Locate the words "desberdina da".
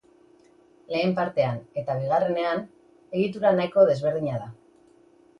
3.91-4.49